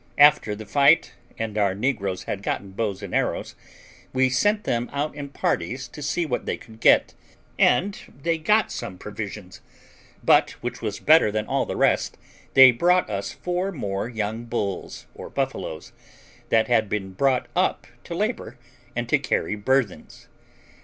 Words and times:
After 0.17 0.55
the 0.55 0.65
fight, 0.65 1.11
and 1.37 1.59
our 1.59 1.75
negroes 1.75 2.23
had 2.23 2.41
gotten 2.41 2.71
bows 2.71 3.03
and 3.03 3.13
arrows, 3.13 3.53
we 4.13 4.29
sent 4.31 4.63
them 4.63 4.89
out 4.91 5.13
in 5.13 5.29
parties 5.29 5.87
to 5.89 6.01
see 6.01 6.25
what 6.25 6.47
they 6.47 6.57
could 6.57 6.79
get, 6.79 7.13
and 7.59 7.99
they 8.23 8.39
got 8.39 8.71
some 8.71 8.97
provisions; 8.97 9.61
but, 10.23 10.55
which 10.63 10.81
was 10.81 10.99
better 10.99 11.31
than 11.31 11.45
all 11.45 11.67
the 11.67 11.75
rest, 11.77 12.17
they 12.55 12.71
brought 12.71 13.11
us 13.11 13.31
four 13.31 13.71
more 13.71 14.09
young 14.09 14.45
bulls, 14.45 15.05
or 15.13 15.29
buffaloes, 15.29 15.91
that 16.49 16.67
had 16.67 16.89
been 16.89 17.11
brought 17.13 17.45
up 17.55 17.85
to 18.05 18.15
labour 18.15 18.57
and 18.95 19.07
to 19.07 19.19
carry 19.19 19.53
burthens. 19.55 20.27